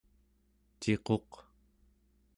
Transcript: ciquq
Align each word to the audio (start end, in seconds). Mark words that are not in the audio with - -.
ciquq 0.81 1.29